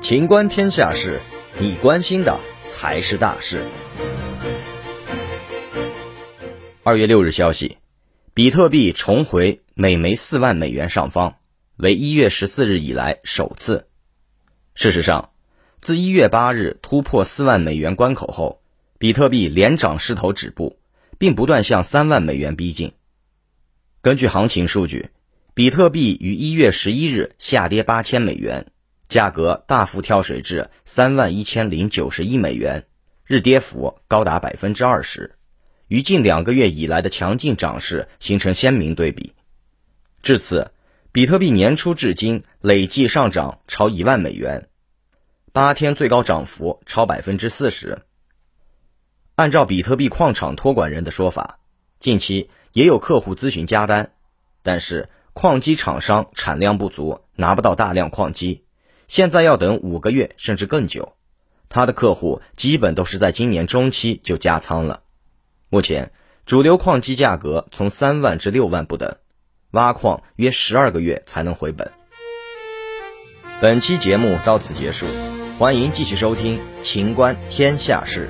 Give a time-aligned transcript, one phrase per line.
[0.00, 1.20] 情观天下事，
[1.58, 3.62] 你关心的才是大事。
[6.82, 7.76] 二月六日消息，
[8.32, 11.34] 比特币重回每枚四万美元上方，
[11.76, 13.86] 为一月十四日以来首次。
[14.74, 15.30] 事实上，
[15.82, 18.62] 自一月八日突破四万美元关口后，
[18.98, 20.78] 比特币连涨势头止步，
[21.18, 22.94] 并不断向三万美元逼近。
[24.00, 25.10] 根据行情数据，
[25.58, 28.68] 比特币于一月十一日下跌八千美元。
[29.08, 32.86] 价格大幅跳水至三万一千零九十一美元，
[33.26, 35.34] 日跌幅高达百分之二十，
[35.88, 39.32] 与近两个月以来的强劲涨势形成鲜明对比。
[40.22, 40.70] 至此，
[41.10, 44.68] 比特币年初至今累计上涨超一万美元，
[45.52, 48.02] 八天最高涨幅超百分之四十。
[49.34, 51.58] 按照比特币矿场托管人的说法，
[51.98, 54.12] 近期也有客户咨询加单，
[54.62, 58.64] 但是矿机厂商产量不足，拿不到大量矿机。
[59.06, 61.12] 现在要等五个月甚至更久，
[61.68, 65.04] 他的客户基本都是在今年中期就加仓了。
[65.68, 66.10] 目前
[66.44, 69.14] 主流矿机价格从三万至六万不等，
[69.70, 71.92] 挖矿约十二个月才能回本。
[73.60, 75.06] 本期节目到此结束，
[75.56, 78.28] 欢迎继续收听《秦观天下事》。